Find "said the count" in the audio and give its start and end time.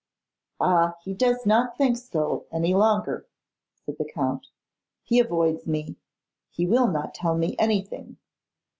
3.85-4.47